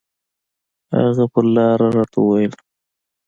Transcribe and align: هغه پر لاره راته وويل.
هغه 0.95 1.23
پر 1.31 1.43
لاره 1.55 1.87
راته 1.97 2.17
وويل. 2.21 2.53